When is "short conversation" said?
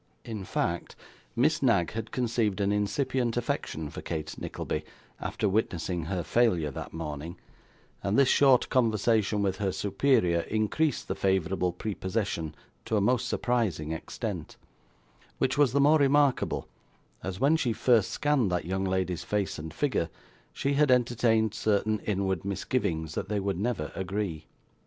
8.27-9.43